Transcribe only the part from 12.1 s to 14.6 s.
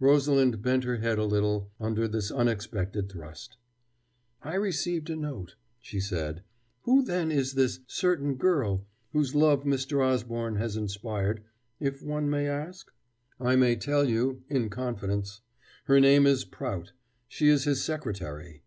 may ask?" "I may tell you